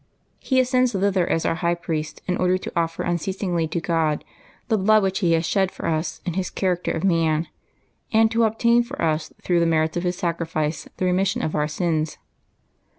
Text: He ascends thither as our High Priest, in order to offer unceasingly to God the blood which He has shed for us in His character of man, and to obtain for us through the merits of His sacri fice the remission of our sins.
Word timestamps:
He 0.39 0.59
ascends 0.59 0.93
thither 0.93 1.27
as 1.29 1.45
our 1.45 1.53
High 1.61 1.75
Priest, 1.75 2.23
in 2.25 2.35
order 2.37 2.57
to 2.57 2.71
offer 2.75 3.03
unceasingly 3.03 3.67
to 3.67 3.79
God 3.79 4.23
the 4.67 4.75
blood 4.79 5.03
which 5.03 5.19
He 5.19 5.33
has 5.33 5.45
shed 5.45 5.69
for 5.69 5.85
us 5.85 6.21
in 6.25 6.33
His 6.33 6.49
character 6.49 6.89
of 6.91 7.03
man, 7.03 7.47
and 8.11 8.31
to 8.31 8.45
obtain 8.45 8.81
for 8.81 8.99
us 8.99 9.31
through 9.43 9.59
the 9.59 9.67
merits 9.67 9.97
of 9.97 10.03
His 10.03 10.17
sacri 10.17 10.47
fice 10.47 10.87
the 10.97 11.05
remission 11.05 11.43
of 11.43 11.53
our 11.53 11.67
sins. 11.67 12.17